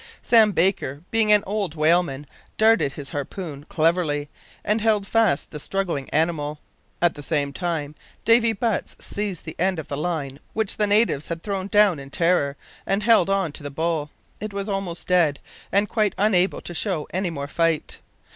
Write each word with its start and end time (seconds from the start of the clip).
Sam 0.23 0.51
Baker, 0.51 1.03
being 1.11 1.31
an 1.31 1.43
old 1.45 1.75
whaleman, 1.75 2.25
darted 2.57 2.93
his 2.93 3.11
harpoon 3.11 3.65
cleverly, 3.69 4.29
and 4.65 4.81
held 4.81 5.05
fast 5.05 5.51
the 5.51 5.59
struggling 5.59 6.09
animal. 6.09 6.59
At 7.03 7.13
the 7.13 7.21
same 7.21 7.53
time 7.53 7.93
Davy 8.25 8.51
Butts 8.51 8.95
seized 8.99 9.45
the 9.45 9.55
end 9.59 9.77
of 9.77 9.89
the 9.89 9.95
line 9.97 10.39
which 10.53 10.77
the 10.77 10.87
natives 10.87 11.27
had 11.27 11.43
thrown 11.43 11.67
down 11.67 11.99
in 11.99 12.09
terror, 12.09 12.57
and 12.87 13.03
held 13.03 13.29
on 13.29 13.51
to 13.51 13.61
the 13.61 13.69
bull. 13.69 14.09
It 14.39 14.53
was 14.53 14.67
almost 14.67 15.07
dead, 15.07 15.39
and 15.71 15.87
quite 15.87 16.15
unable 16.17 16.61
to 16.61 16.73
show 16.73 17.07
any 17.13 17.29
more 17.29 17.47
fight. 17.47 17.99